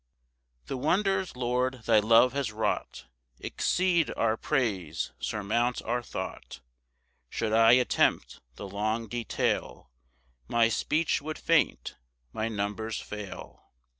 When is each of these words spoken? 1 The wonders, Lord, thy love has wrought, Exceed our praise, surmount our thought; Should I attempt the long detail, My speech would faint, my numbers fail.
1 0.61 0.61
The 0.65 0.77
wonders, 0.77 1.35
Lord, 1.35 1.83
thy 1.85 1.99
love 1.99 2.33
has 2.33 2.51
wrought, 2.51 3.05
Exceed 3.37 4.11
our 4.17 4.35
praise, 4.35 5.11
surmount 5.19 5.79
our 5.83 6.01
thought; 6.01 6.59
Should 7.29 7.53
I 7.53 7.73
attempt 7.73 8.39
the 8.55 8.67
long 8.67 9.07
detail, 9.07 9.91
My 10.47 10.69
speech 10.69 11.21
would 11.21 11.37
faint, 11.37 11.97
my 12.33 12.47
numbers 12.49 12.99
fail. 12.99 13.61